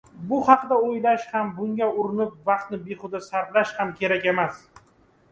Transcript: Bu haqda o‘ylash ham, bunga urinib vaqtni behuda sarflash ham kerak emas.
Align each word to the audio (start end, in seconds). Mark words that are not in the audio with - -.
Bu 0.29 0.37
haqda 0.45 0.77
o‘ylash 0.85 1.25
ham, 1.33 1.49
bunga 1.57 1.89
urinib 2.03 2.31
vaqtni 2.47 2.79
behuda 2.87 3.21
sarflash 3.27 3.75
ham 3.83 3.93
kerak 4.01 4.25
emas. 4.33 4.59